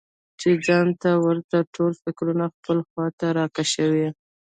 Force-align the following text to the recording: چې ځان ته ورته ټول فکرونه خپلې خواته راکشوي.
چې 0.39 0.49
ځان 0.65 0.87
ته 1.01 1.11
ورته 1.25 1.57
ټول 1.75 1.91
فکرونه 2.03 2.45
خپلې 2.55 2.83
خواته 2.89 3.27
راکشوي. 3.37 4.07